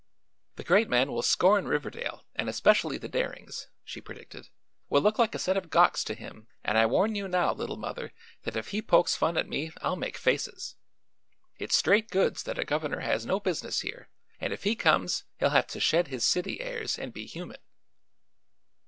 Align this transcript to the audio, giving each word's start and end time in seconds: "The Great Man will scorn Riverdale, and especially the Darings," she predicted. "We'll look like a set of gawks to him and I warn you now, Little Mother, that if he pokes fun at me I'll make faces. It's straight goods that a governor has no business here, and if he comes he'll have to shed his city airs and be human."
"The 0.55 0.63
Great 0.63 0.89
Man 0.89 1.11
will 1.11 1.21
scorn 1.21 1.67
Riverdale, 1.67 2.25
and 2.33 2.49
especially 2.49 2.97
the 2.97 3.07
Darings," 3.07 3.67
she 3.83 4.01
predicted. 4.01 4.49
"We'll 4.89 5.03
look 5.03 5.19
like 5.19 5.35
a 5.35 5.37
set 5.37 5.57
of 5.57 5.69
gawks 5.69 6.03
to 6.05 6.15
him 6.15 6.47
and 6.63 6.75
I 6.75 6.87
warn 6.87 7.13
you 7.13 7.27
now, 7.27 7.53
Little 7.53 7.77
Mother, 7.77 8.11
that 8.41 8.55
if 8.55 8.69
he 8.69 8.81
pokes 8.81 9.15
fun 9.15 9.37
at 9.37 9.47
me 9.47 9.71
I'll 9.79 9.95
make 9.95 10.17
faces. 10.17 10.75
It's 11.59 11.75
straight 11.77 12.09
goods 12.09 12.41
that 12.45 12.57
a 12.57 12.65
governor 12.65 13.01
has 13.01 13.27
no 13.27 13.39
business 13.39 13.81
here, 13.81 14.09
and 14.39 14.51
if 14.51 14.63
he 14.63 14.75
comes 14.75 15.25
he'll 15.37 15.51
have 15.51 15.67
to 15.67 15.79
shed 15.79 16.07
his 16.07 16.25
city 16.25 16.61
airs 16.61 16.97
and 16.97 17.13
be 17.13 17.27
human." 17.27 17.59